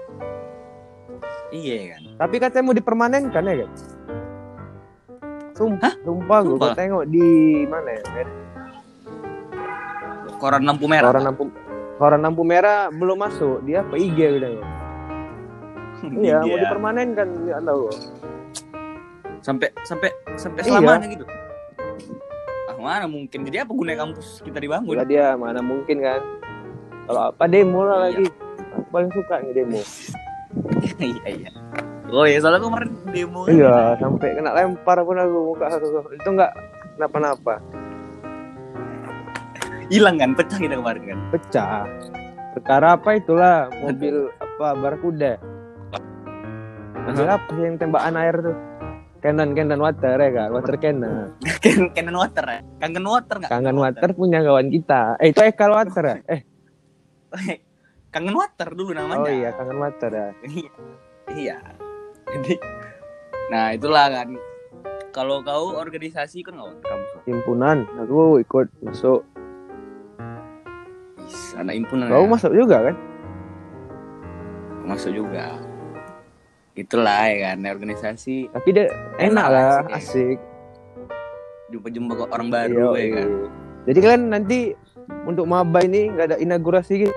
[1.54, 2.02] Iya kan.
[2.18, 3.70] Tapi katanya mau dipermanenkan ya kan?
[5.54, 6.74] Sumpah sumpah gue Sumpah?
[6.74, 7.26] tengok di
[7.66, 8.02] mana ya
[10.38, 11.42] koran lampu merah koran lampu
[11.98, 13.60] koran lampu merah belum masuk.
[13.62, 14.48] Dia apa IG gitu.
[15.98, 17.90] Iya mau dipermanenkan nggak tahu.
[19.42, 20.70] Sampai sampai sampai Iya.
[20.70, 21.26] selamanya gitu.
[22.70, 23.42] Ah mana mungkin?
[23.42, 24.94] Jadi apa gunanya kampus kita dibangun?
[24.94, 26.22] Udah dia mana mungkin kan?
[27.02, 28.22] Kalau apa demo lah Iya.
[28.22, 28.26] lagi.
[28.78, 29.80] Aku paling suka nih demo.
[31.02, 31.50] Iya iya.
[32.08, 33.52] Oh ya soalnya kemarin demo kan.
[33.52, 35.86] iya sampai kena lempar pun aku muka aku.
[36.14, 36.52] Itu nggak
[36.94, 37.58] kenapa-napa
[39.88, 41.18] hilang kan pecah kita kemarin kan?
[41.32, 41.84] Pecah.
[42.56, 43.68] Perkara apa itulah?
[43.82, 45.58] Mobil apa barakuda
[47.08, 48.56] mobil apa sih yang tembakan air tuh?
[49.18, 51.34] Canon Canon water ya kan water cannon
[51.96, 52.60] Canon water ya?
[52.78, 53.50] Kangen water nggak?
[53.50, 54.08] Kangen water.
[54.14, 55.18] punya kawan kita.
[55.18, 56.16] Eh itu Ekal water ya?
[56.30, 56.40] Eh.
[58.14, 59.26] Kangen water dulu namanya.
[59.26, 60.28] Oh iya kangen water ya.
[61.28, 61.58] Iya.
[62.30, 62.54] Jadi
[63.50, 64.28] nah itulah kan.
[65.10, 66.78] Kalau kau organisasi kan nggak?
[66.86, 67.84] Kampus himpunan.
[68.06, 69.26] Aku ikut masuk
[71.54, 72.28] anak himpunan kau ya.
[72.28, 72.96] masuk juga kan?
[74.84, 75.52] Masuk juga.
[76.72, 78.86] Itulah ya kan organisasi tapi dia
[79.18, 79.92] enak Enak lah asik.
[79.92, 80.38] asik.
[81.68, 83.28] Jumpa-jumpa kok orang baru Iya, ya kan.
[83.28, 83.48] Iya.
[83.84, 84.58] jadi kalian nanti
[85.24, 87.14] untuk maba ini nggak ada inaugurasi gitu?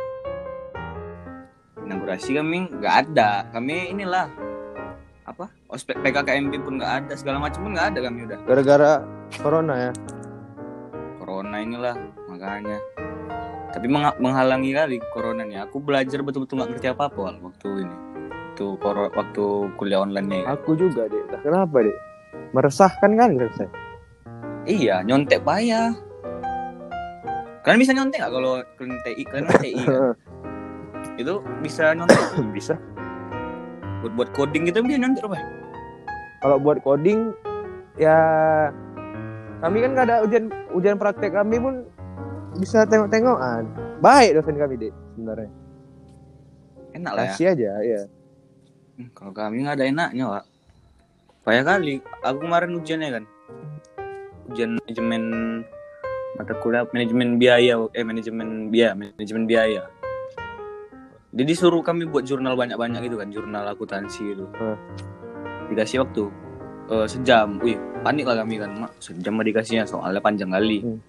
[1.81, 3.47] Inaugurasi kami nggak ada.
[3.49, 4.27] Kami inilah
[5.23, 7.13] apa ospek PKKMB pun nggak ada.
[7.15, 8.39] Segala macam pun nggak ada kami udah.
[8.43, 8.91] Gara-gara
[9.37, 9.91] corona ya?
[11.15, 11.95] Corona inilah
[12.27, 12.77] makanya
[13.71, 17.95] tapi meng- menghalangi kali corona nih aku belajar betul-betul nggak ngerti apa apa waktu ini.
[18.51, 18.65] Waktu
[19.17, 19.45] waktu
[19.79, 21.97] kuliah online nih aku juga deh Lah, kenapa deh
[22.53, 23.71] meresahkan kan saya
[24.69, 25.95] iya nyontek payah.
[27.65, 30.13] Kalian bisa nyontek nggak kalau kalian TI kalian TI kan?
[31.21, 31.33] itu
[31.65, 32.21] bisa nyontek?
[32.57, 32.75] Bisa.
[34.05, 35.37] Buat buat coding gitu bisa nyontek apa
[36.41, 37.37] kalau buat coding
[38.01, 38.17] ya
[39.61, 41.37] kami kan nggak ada ujian ujian praktek.
[41.37, 41.85] Kami pun
[42.59, 43.63] bisa tengok-tengokan
[44.03, 45.51] baik dosen kami deh sebenarnya
[46.91, 48.01] enak lah ya kasih aja ya
[49.17, 50.45] Kalau kami nggak ada enaknya, Pak.
[51.41, 51.93] Payah kali.
[52.21, 53.23] Aku kemarin ujiannya kan.
[54.51, 55.23] Ujian manajemen
[56.37, 59.89] mata kuliah manajemen biaya eh manajemen biaya manajemen biaya.
[61.31, 64.45] Jadi disuruh kami buat jurnal banyak-banyak gitu kan, jurnal akuntansi gitu.
[64.59, 64.75] Hmm.
[65.71, 66.27] Dikasih waktu
[66.91, 67.57] eh, sejam.
[67.63, 68.91] Wih, panik lah kami kan, Mak.
[68.99, 70.83] Sejam mah dikasihnya soalnya panjang kali.
[70.83, 70.99] Hmm.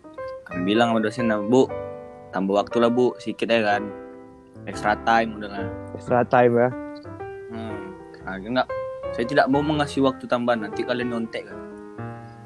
[0.53, 1.65] Kami bilang sama dosen, "Bu,
[2.31, 3.83] tambah waktu lah, Bu, sedikit ya kan."
[4.63, 5.67] Extra time udah lah.
[5.93, 6.69] extra time ya
[7.51, 7.83] Hmm.
[8.23, 8.69] Nah, enggak.
[9.13, 11.59] Saya tidak mau mengasih waktu tambahan nanti kalian nyontek kan.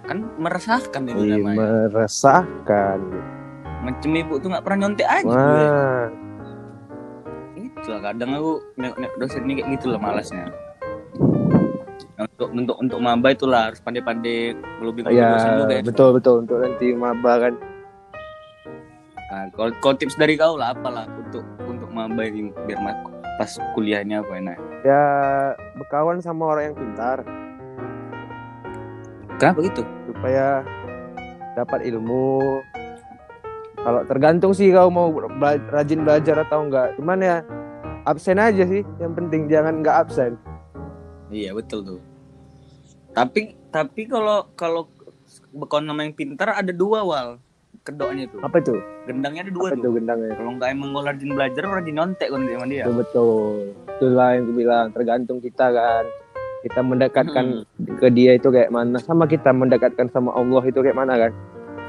[0.02, 1.86] Kan meresahkan itu Ih, namanya.
[1.86, 2.98] meresahkan
[3.84, 5.26] Macam ibu tuh nggak pernah nyontek aja.
[5.28, 5.36] gue.
[5.36, 6.06] wah
[7.54, 10.46] Itulah kadang aku nengok dosen ini kayak gitu lah malasnya.
[12.16, 15.82] Untuk untuk untuk maba itulah harus pandai-pandai ngelobi ya dosen juga ya.
[15.84, 17.52] betul betul untuk nanti maba kan
[19.26, 22.78] Nah, kalau, kalau tips dari kau lah apalah untuk untuk maba ini biar
[23.36, 24.58] pas kuliahnya apa enak.
[24.80, 25.02] ya
[25.76, 27.18] berkawan sama orang yang pintar
[29.36, 29.82] Kenapa gitu?
[30.08, 30.64] supaya
[31.52, 32.62] dapat ilmu
[33.76, 37.36] kalau tergantung sih kau mau bela- rajin belajar atau enggak cuman ya
[38.06, 40.38] absen aja sih yang penting jangan enggak absen
[41.26, 42.00] Iya betul tuh.
[43.10, 44.86] Tapi tapi kalau kalau
[45.50, 47.42] bekon nama yang pintar ada dua wal
[47.86, 48.40] kedoknya tuh.
[48.42, 48.74] apa itu
[49.06, 49.92] Gendangnya ada dua apa itu tuh.
[49.94, 52.84] gendangnya Kalau nggak emang mau rajin belajar rajin nyontek kan sama dia.
[52.84, 53.54] betul betul
[53.96, 56.04] itulah yang gue bilang tergantung kita kan
[56.60, 57.46] kita mendekatkan
[58.02, 61.32] ke dia itu kayak mana sama kita mendekatkan sama Allah itu kayak mana kan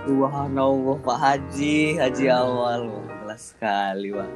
[0.07, 4.29] Subhanallah Pak Haji Haji awal wah, jelas sekali Pak.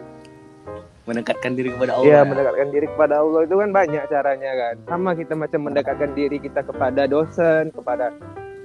[1.08, 2.06] Mendekatkan diri kepada Allah.
[2.12, 2.28] Iya ya.
[2.28, 6.62] mendekatkan diri kepada Allah itu kan banyak caranya kan sama kita macam mendekatkan diri kita
[6.62, 8.12] kepada dosen kepada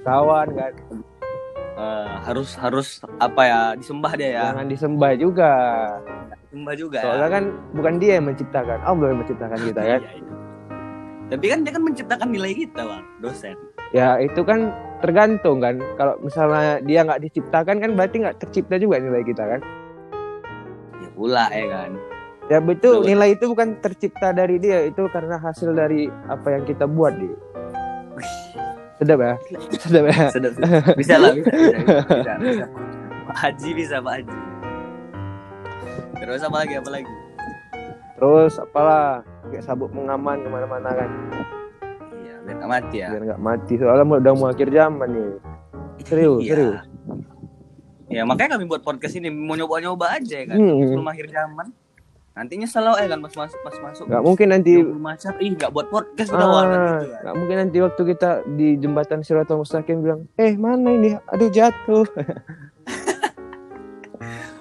[0.03, 0.73] kawan kan
[1.77, 2.87] Eh, harus harus
[3.17, 4.41] apa ya disembah dia ya.
[4.49, 5.51] jangan disembah juga
[6.41, 6.99] Disembah juga.
[7.05, 10.33] soalnya kan bukan dia yang menciptakan Allah yang menciptakan kita kan Iya, iya.
[11.27, 13.53] Tapi kan dia kan menciptakan nilai kita, Bang, dosen.
[13.89, 18.97] ya itu kan tergantung kan kalau misalnya dia nggak diciptakan kan berarti nggak tercipta juga
[18.97, 19.61] nilai kita kan
[20.97, 21.91] Ya pula ya kan.
[22.47, 23.07] ya betul Betul.
[23.07, 27.37] nilai itu bukan tercipta dari dia itu karena hasil dari apa yang kita buat dia
[28.97, 29.33] sedap ya
[29.77, 30.51] sedap ya Sedap.
[30.95, 32.65] Bisa lah, bisa, bisa, bisa, bisa.
[33.27, 34.37] Pak Haji bisa Pak Haji.
[36.17, 37.11] Terus apa lagi apa lagi?
[38.13, 41.09] Terus apalah kayak sabuk pengaman ke mana-mana kan
[42.17, 43.07] Iya, biar nggak mati ya.
[43.13, 45.29] biar nggak mati soalnya udah mau akhir zaman nih
[46.03, 46.49] serius Iya.
[46.51, 46.81] serius
[48.07, 50.55] Ya makanya kami buat podcast ini mau nyoba-nyoba aja kan.
[50.55, 50.79] Hmm.
[50.81, 51.67] Sebelum akhir zaman.
[52.37, 54.05] Nantinya selalu eh kan pas masuk pas masuk.
[54.05, 57.19] nggak mungkin nanti macet ih nggak buat podcast udah awal kan ah, gitu kan.
[57.19, 62.05] nggak mungkin nanti waktu kita di jembatan Siratul Mustaqim bilang eh mana ini aduh jatuh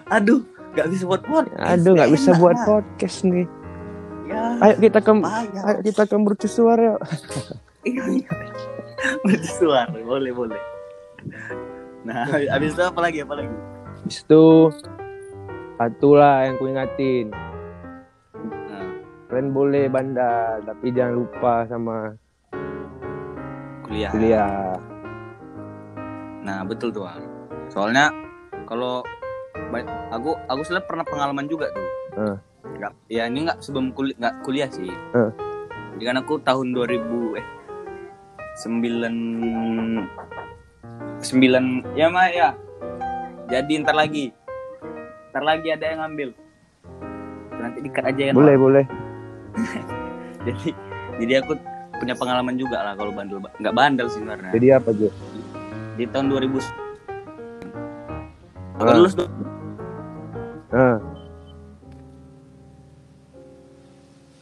[0.08, 0.40] Aduh,
[0.72, 1.58] nggak bisa buat podcast.
[1.58, 3.46] aduh nggak bisa Enak, buat podcast nih
[4.24, 5.62] Ya, ayo kita ke payah.
[5.64, 6.94] ayo kita ke mercusuar ya
[7.84, 8.30] Iya, iya.
[9.22, 10.58] Bersuara, boleh boleh.
[12.02, 13.54] Nah, habis itu apa lagi apa lagi?
[14.00, 14.44] Habis itu
[15.76, 17.45] satu lah yang ku ingatin Nah,
[19.26, 22.14] kalian boleh bandar tapi jangan lupa sama
[23.86, 24.10] kuliah.
[24.14, 24.78] kuliah
[26.46, 27.10] Nah, betul tuh.
[27.66, 28.14] Soalnya
[28.70, 29.02] kalau
[30.14, 31.88] aku aku sebenarnya pernah pengalaman juga tuh.
[32.78, 34.86] Nggak, ya ini nggak sebelum kuliah nggak kuliah sih.
[34.94, 35.30] Eh.
[35.98, 37.46] Jadi kan aku tahun 2000 eh
[38.62, 40.06] 9
[41.18, 42.54] 9 ya Ma ya.
[43.50, 44.30] Jadi ntar lagi.
[45.34, 46.30] Ntar lagi ada yang ngambil.
[47.58, 48.32] Nanti dikat aja ya.
[48.36, 48.86] boleh boleh
[50.46, 50.68] Jadi
[51.16, 51.56] jadi aku
[51.96, 54.52] punya pengalaman juga lah kalau bandel nggak bandel sih sebenarnya.
[54.52, 55.08] jadi apa Jo
[55.96, 56.60] Di tahun 2000
[58.76, 58.92] Aku Ah.
[58.94, 59.24] lulus tuh
[60.70, 61.00] ah.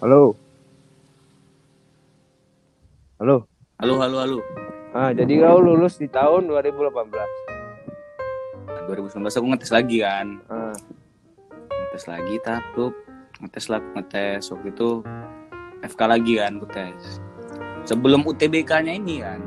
[0.00, 0.34] halo
[3.16, 3.46] halo
[3.78, 4.38] Halo, halo, halo.
[4.90, 6.90] ah jadi kau lulus di tahun 2018
[8.84, 10.42] 2019 aku ngetes lagi kan.
[10.46, 10.74] ah.
[11.70, 12.66] Ngetes lagi tahap
[13.44, 15.04] ngetes lah ngetes waktu itu
[15.84, 17.20] FK lagi kan aku tes.
[17.84, 19.40] Sebelum UTBK-nya ini kan.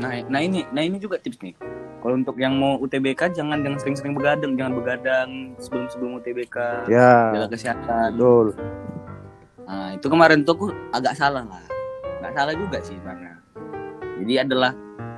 [0.00, 1.52] Nah, nah ini nah ini juga tips nih.
[2.00, 5.28] Kalau untuk yang mau UTBK jangan jangan sering-sering begadang, jangan begadang
[5.60, 6.88] sebelum-sebelum UTBK.
[6.88, 8.16] ya Jaga kesehatan.
[8.16, 8.56] betul
[9.70, 11.62] Nah, itu kemarin tuh aku agak salah lah.
[12.18, 13.38] Nggak salah juga sih sebenarnya.
[14.18, 14.72] Jadi adalah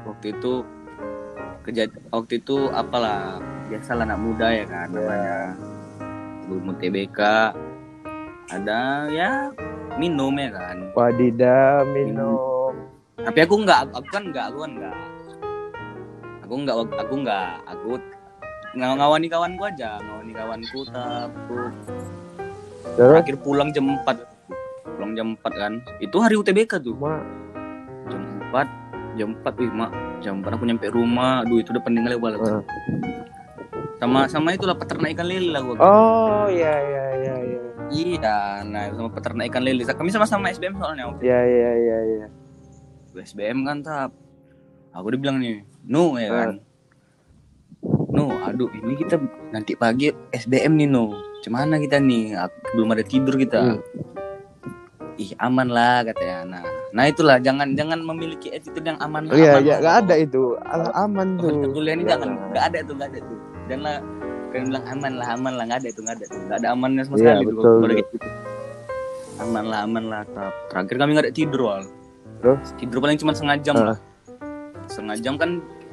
[0.04, 0.66] waktu itu
[1.62, 3.38] kejadian waktu itu apalah
[3.70, 5.38] biasalah anak muda ya kan namanya
[6.50, 7.20] belum UTBK
[8.52, 9.48] ada ya
[9.96, 10.76] minum ya kan?
[10.92, 12.76] Wadidah minum.
[13.16, 14.98] Tapi aku nggak aku kan nggak aku kan nggak.
[16.44, 17.90] Aku nggak aku nggak aku
[18.74, 19.96] ng- ngawani kawanku aja.
[19.98, 21.76] Ngawani kawanku tapi terus?
[22.92, 24.20] Terakhir pulang jam 4
[24.92, 25.72] pulang jam 4 kan.
[25.98, 26.92] Itu hari UTBK tuh.
[26.92, 27.24] Mak
[28.06, 28.68] jam 4
[29.14, 31.40] jam 4 wih mak jam 4 aku nyampe rumah.
[31.40, 32.60] Aduh itu udah pening kali balik Ah.
[33.96, 35.76] sama sama itulah peternak ikan lele lah gua.
[35.78, 37.60] Oh ya ya ya ya
[37.92, 39.84] iya nah sama peternak ikan lele.
[39.84, 42.26] Kami sama-sama SBM soalnya waktu ya ya ya ya
[43.12, 43.16] itu.
[43.20, 44.10] SBM kan tap.
[44.96, 46.50] Aku dibilang nih nu ya kan.
[48.12, 49.20] Nu aduh ini kita
[49.52, 51.12] nanti pagi SBM nih nu.
[51.44, 52.36] Cuman kita nih?
[52.40, 53.76] Aku- belum ada tidur kita.
[53.76, 53.80] Hmm.
[55.20, 56.40] ih aman lah katanya.
[56.48, 56.64] Nah
[56.96, 59.78] nah itulah jangan jangan memiliki attitude yang aman Oh iya, aman ya lah.
[59.84, 60.42] nggak ada itu.
[60.96, 61.68] Aman tuh.
[61.68, 63.38] kuliah ini jangan nggak ada tuh nggak ada tuh.
[63.68, 63.78] Dan
[64.52, 65.64] kalian bilang aman lah aman lah.
[65.64, 67.88] Nggak ada tuh nggak ada tuh nggak ada amannya sama Iya, sekali tuh betul, kalau
[67.88, 68.16] kayak gitu.
[69.40, 70.22] Aman lah aman lah.
[70.28, 70.52] Tap.
[70.68, 71.82] terakhir kami nggak ada tidur wal.
[72.38, 72.68] Terus?
[72.76, 73.74] tidur paling cuma setengah jam.
[73.76, 73.86] Ah.
[73.88, 73.98] lah
[74.84, 75.50] setengah jam kan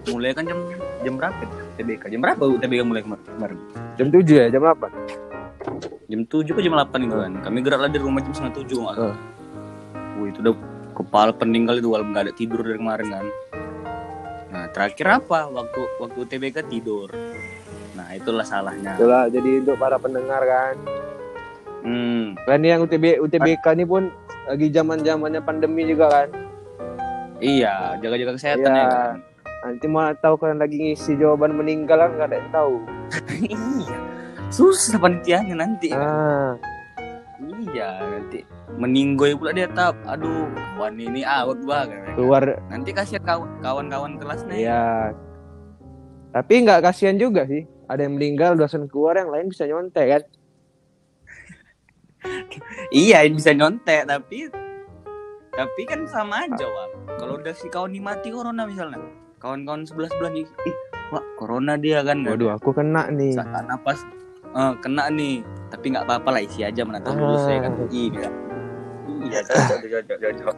[0.07, 0.59] mulai kan jam
[0.99, 1.39] jam berapa
[1.77, 3.57] TBK jam berapa TBK mulai kemar- kemarin?
[3.95, 4.91] Jam 7 ya, jam 8.
[6.09, 8.77] jam tujuh ke jam delapan itu kan kami gerak lah dari rumah jam setengah tujuh
[8.81, 9.15] nggak Ah.
[10.17, 10.55] Wih, itu udah
[10.91, 13.25] kepala pening kali tuh nggak ada tidur dari kemarin kan?
[14.49, 17.07] Nah terakhir apa waktu waktu TBK tidur
[17.99, 20.75] nah itulah salahnya Itulah jadi untuk para pendengar kan.
[21.81, 24.07] hmm Kalian yang UTB UTBK ini pun
[24.45, 26.27] lagi zaman-zamannya pandemi juga kan.
[27.37, 28.79] iya jaga-jaga kesehatan Iya.
[28.79, 29.15] ya kan
[29.59, 32.75] Nanti mau tahu kalian lagi ngisi jawaban meninggal kan nggak ada yang tahu.
[33.75, 33.97] iya
[34.49, 36.55] susah panitianya nanti Ah,
[37.67, 42.15] iya nanti meninggoy pula dia tap aduh kawan ini out banget kan?
[42.15, 44.63] keluar nanti kasihan kaw- kawan-kawan kelasnya ya.
[44.63, 44.87] ya.
[46.29, 47.67] Tapi nggak kasihan juga sih.
[47.89, 50.23] Ada yang meninggal dosen keluar yang lain bisa nyontek kan.
[52.93, 54.51] iya bisa nyontek tapi
[55.55, 59.01] tapi kan sama aja wal kalau udah si kawan ini mati corona misalnya.
[59.39, 60.75] Kawan-kawan sebelah sebelah nih ih
[61.09, 62.21] wah corona dia kan.
[62.21, 63.33] Waduh, aku kena nih.
[63.33, 64.05] saat napas.
[64.53, 65.41] Eh, kena nih.
[65.73, 67.71] Tapi nggak apa-apa lah isi aja menatap lulus ya kan.
[67.73, 67.87] Ah.
[67.89, 68.29] iya
[69.19, 69.39] iya.
[69.43, 70.55] Cocok cocok cocok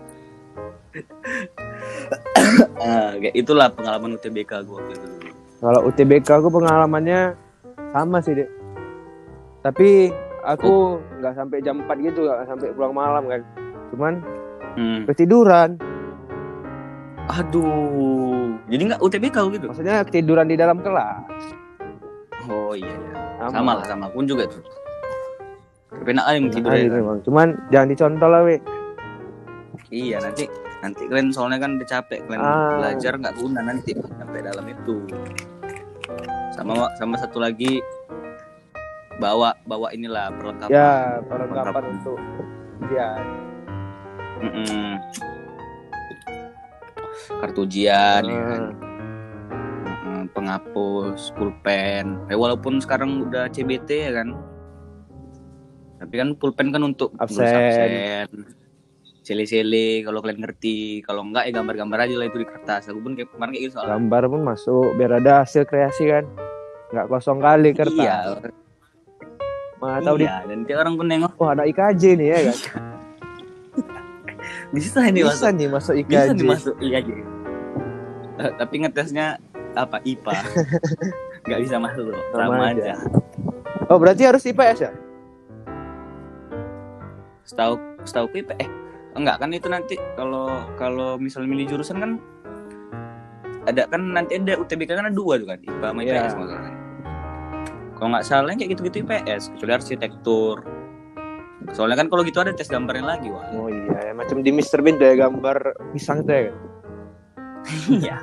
[2.81, 5.30] Ah, kayak itulah pengalaman UTBK gue waktu itu
[5.61, 7.37] Kalau UTBK aku pengalamannya
[7.93, 8.49] sama sih, Dek.
[9.61, 10.09] Tapi
[10.41, 13.41] aku nggak sampai jam 4 gitu, nggak sampai pulang malam kan.
[13.93, 14.13] Cuman
[14.75, 15.05] hmm.
[15.05, 15.77] ketiduran.
[17.31, 21.53] aduh jadi nggak UTBK gitu Maksudnya ketiduran di dalam kelas.
[22.49, 23.13] Oh iya iya.
[23.47, 24.59] Sama lah sama pun juga tuh.
[26.01, 26.89] Aja Nah, tidur ya.
[26.89, 27.17] kan?
[27.21, 28.57] Cuman jangan dicontoh lah, we.
[29.93, 30.49] Iya nanti
[30.81, 32.79] nanti kalian soalnya kan udah capek kalian Ah.
[32.79, 34.95] belajar nggak guna nanti sampai dalam itu.
[36.61, 37.81] Sama sama satu lagi
[39.17, 40.69] bawa bawa inilah perlengkapan.
[40.69, 42.17] Ya, perlengkapan untuk
[42.85, 43.23] ujian.
[44.41, 45.01] Mm-mm.
[47.41, 48.63] Kartu ujian ya kan.
[50.37, 52.21] Penghapus, pulpen.
[52.29, 54.37] Eh, walaupun sekarang udah CBT ya kan.
[55.97, 57.41] Tapi kan pulpen kan untuk Absen.
[57.41, 58.29] absen.
[59.21, 61.01] Sele-sele kalau kalian ngerti.
[61.01, 62.89] Kalau enggak ya gambar-gambar aja lah itu di kertas.
[62.89, 63.91] Aku pun kayak kemarin kayak gitu soalnya.
[63.95, 66.23] gambar pun masuk biar ada hasil kreasi kan.
[66.89, 68.01] Nggak kosong kali kertas.
[68.01, 68.17] Iya.
[69.77, 70.41] Mana tahu di iya.
[70.43, 72.53] Dan tiap orang pun nengok Oh, ada IKJ nih ya kan.
[74.73, 75.49] bisa ini Bisa masuk.
[75.53, 76.29] nih masuk Bisa IKJ.
[76.33, 77.13] nih masuk iya aja.
[78.41, 79.25] Eh, tapi ngetesnya
[79.73, 80.33] apa IPA.
[81.45, 82.21] Nggak bisa masuk loh.
[82.31, 82.81] Sama Sama, aja.
[82.81, 82.93] aja.
[83.85, 84.91] Oh, berarti harus IPS ya?
[87.43, 88.69] Setahu setahu IP eh
[89.11, 90.47] enggak kan itu nanti kalau
[90.79, 92.11] kalau misal milih jurusan kan
[93.67, 95.99] ada kan nanti ada UTBK kan ada dua tuh kan IPA sama.
[96.01, 96.77] IPS masalahnya.
[97.93, 100.55] Kalau nggak salah kayak gitu-gitu IPS kecuali arsitektur.
[101.77, 103.45] Soalnya kan kalau gitu ada tes gambarnya lagi wah.
[103.53, 104.81] Oh iya, ya, macam di Mr.
[104.81, 105.57] Bean tuh ya gambar
[105.93, 106.41] pisang tuh ya.
[106.49, 106.55] kan?
[107.93, 108.17] Iya.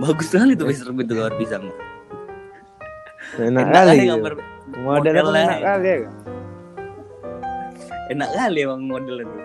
[0.00, 1.68] Bagus sekali tuh Mister Bean tuh gambar pisang.
[3.36, 3.92] Enak, Enak kali.
[4.00, 4.08] gitu.
[4.16, 4.32] gambar
[4.78, 5.96] Modelnya enak kali ya.
[6.00, 6.14] kan?
[8.08, 9.42] enak kali emang modelnya tuh.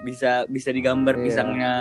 [0.00, 1.22] Bisa bisa digambar Iya.
[1.22, 1.72] pisangnya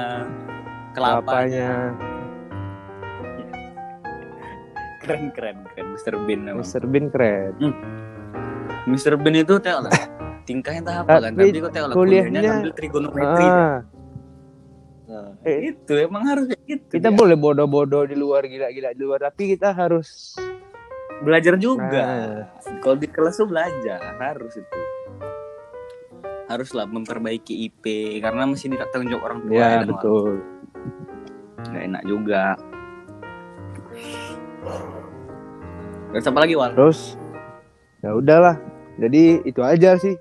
[0.91, 1.69] kelapanya.
[1.93, 3.47] Kelapanya.
[5.01, 6.59] Keren keren keren Mister Bean emang.
[6.59, 6.83] Mr.
[6.83, 7.53] Bean keren.
[8.85, 9.13] Mr.
[9.15, 9.91] Bean itu teo lah
[10.43, 13.83] tingkahnya entah apa kan Tapi kok teo lah kuliahnya- ngambil trigonometri Ah,
[15.07, 17.15] Nah, eh, itu emang harus gitu kita dia.
[17.15, 20.35] boleh bodoh-bodoh di luar gila-gila di luar, tapi kita harus
[21.17, 22.43] belajar juga Nah.
[22.77, 24.79] kalau di kelas tuh belajar harus itu
[26.47, 27.83] haruslah memperbaiki IP
[28.23, 29.89] karena masih tidak tanggung jawab orang tua ya kan, Wak.
[29.95, 30.31] betul.
[31.67, 32.43] nggak enak juga
[36.11, 36.71] Terus apa lagi Wal?
[36.73, 37.19] Terus
[38.01, 38.55] ya udahlah.
[38.97, 40.15] Jadi itu aja sih.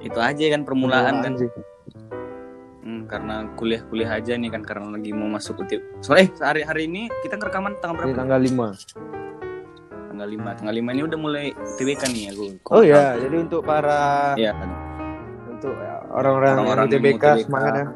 [0.00, 1.50] Itu aja kan permulaan kan sih.
[2.80, 6.00] Hmm, karena kuliah-kuliah aja nih kan karena lagi mau masuk UTB.
[6.00, 8.20] Soalnya eh hari hari ini kita ngerekaman tanggal Ini berapa?
[8.24, 10.08] tanggal 5.
[10.08, 10.58] Tanggal 5.
[10.64, 11.44] Tanggal 5 ini udah mulai
[11.76, 12.46] TBK nih aku.
[12.72, 14.70] Oh ya, jadi untuk para Iya kan.
[15.60, 17.44] Untuk ya, orang-orang yang Orang-orang yang UTBK UTBK.
[17.44, 17.86] semangat ya.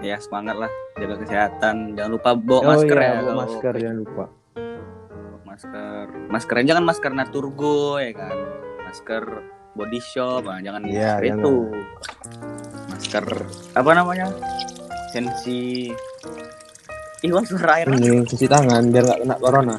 [0.00, 1.76] Ya semangat lah jaga kesehatan.
[1.92, 3.20] Jangan lupa bawa Oh masker iya, ya.
[3.20, 4.24] bawa masker jangan lupa.
[4.56, 6.04] Bawa masker.
[6.32, 8.36] Masker aja kan masker Naturgo ya kan.
[8.88, 9.24] Masker
[9.70, 11.54] body shop, nah, jangan Iya, masker itu.
[12.88, 13.24] Masker
[13.76, 14.26] apa namanya?
[15.12, 15.92] Sensi
[17.20, 17.92] Ih, suara air.
[17.92, 19.76] Ini cuci tangan biar nggak kena corona.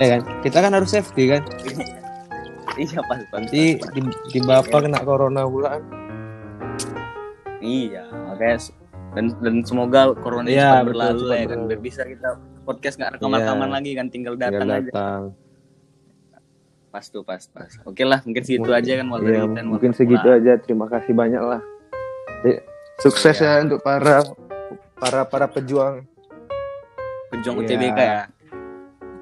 [0.00, 0.20] Ya kan?
[0.40, 1.44] Kita kan harus safety kan.
[2.82, 3.40] Iya, pas, pas.
[3.40, 5.82] Nanti di, di bapak kena corona pula kan.
[7.58, 8.74] Iya, makanya s-
[9.12, 12.28] dan dan semoga corona Iya, cepat betul, berlalu lah ya kan biar bisa kita
[12.62, 13.74] podcast nggak rekaman-rekaman Iya.
[13.74, 15.22] lagi kan tinggal Tinggal datang aja datang.
[16.86, 19.66] pas tuh pas pas oke lah mungkin segitu Mungkin- aja kan dari kita, Wal.
[19.66, 20.52] mungkin segitu aja.
[20.58, 21.60] Terima kasih banyak lah.
[22.42, 22.60] Eh,
[22.98, 23.60] Sukses Iya.
[23.60, 24.20] ya untuk para
[24.94, 26.04] para para pejuang.
[27.26, 27.64] pejuang Iya.
[27.66, 28.22] UTBK ya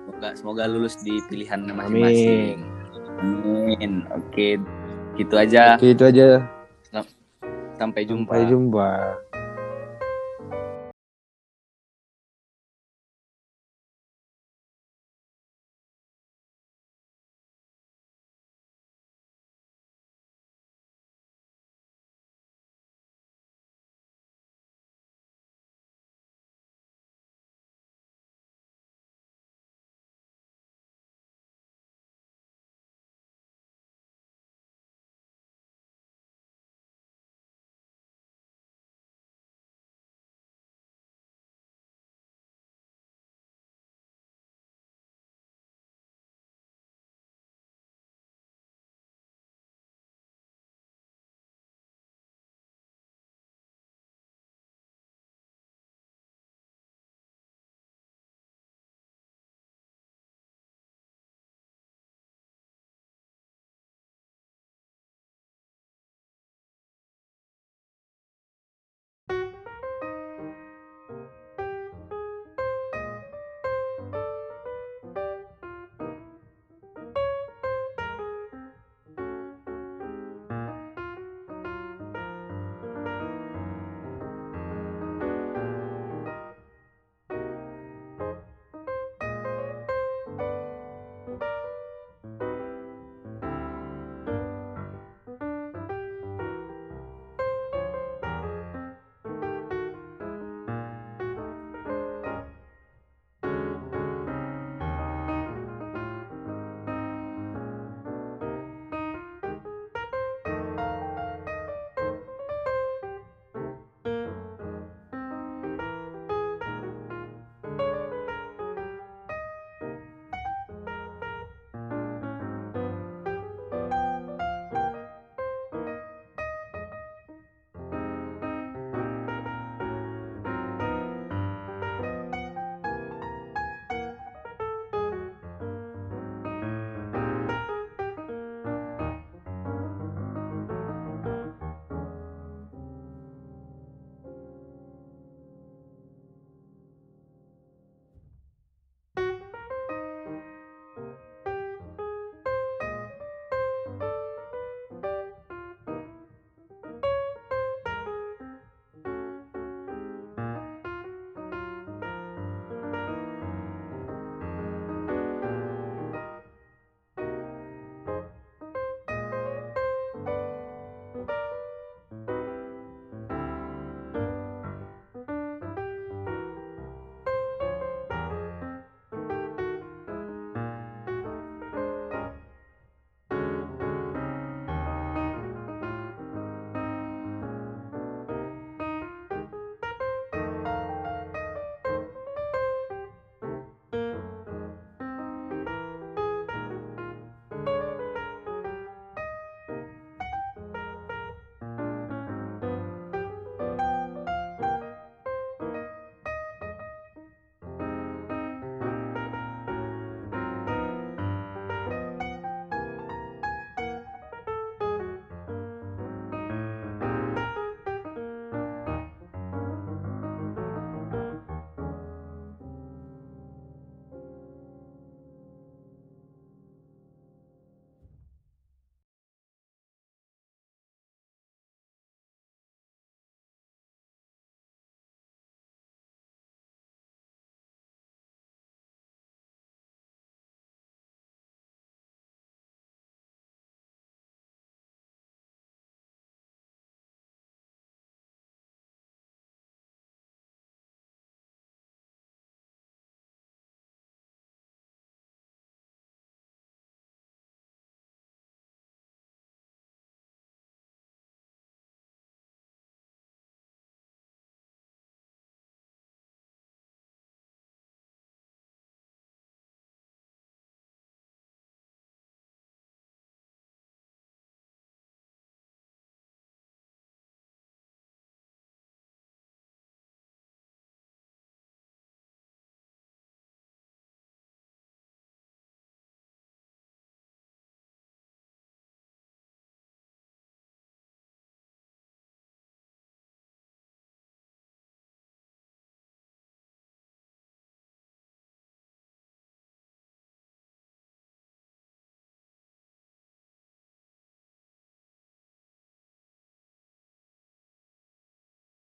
[0.05, 2.59] semoga semoga lulus di pilihan masing-masing
[3.21, 4.49] amin oke
[5.15, 6.43] gitu aja Oke, itu aja.
[7.75, 8.89] sampai jumpa Sampai jumpa.